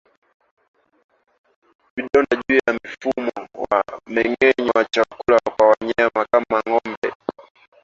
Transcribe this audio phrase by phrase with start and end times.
[1.95, 3.31] Vidonda juu ya mfumo
[3.71, 7.13] wa mmengenyo wa chakula kwa mnyama kama ngombe